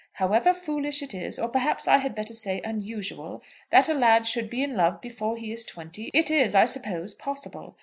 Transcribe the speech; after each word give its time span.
However 0.13 0.55
foolish 0.55 1.03
it 1.03 1.13
is, 1.13 1.37
or 1.37 1.47
perhaps 1.47 1.87
I 1.87 1.97
had 1.99 2.15
better 2.15 2.33
say 2.33 2.59
unusual, 2.63 3.43
that 3.69 3.87
a 3.87 3.93
lad 3.93 4.25
should 4.25 4.49
be 4.49 4.63
in 4.63 4.75
love 4.75 4.99
before 4.99 5.37
he 5.37 5.51
is 5.51 5.63
twenty, 5.63 6.09
it 6.11 6.31
is, 6.31 6.55
I 6.55 6.65
suppose, 6.65 7.13
possible. 7.13 7.75